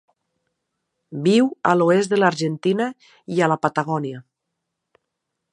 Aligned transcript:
Viu 1.27 1.51
a 1.73 1.75
l'oest 1.81 2.13
de 2.15 2.19
l'Argentina 2.21 2.91
i 3.37 3.45
a 3.49 3.53
la 3.55 3.61
Patagònia. 3.67 4.27